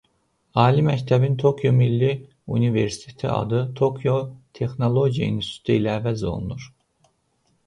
[0.61, 2.09] Ali məktəbin Tokio Milli
[2.59, 4.17] Universiteti adı Tokio
[4.61, 6.67] Texnologiya İnstitutu ilə əvəz olunur.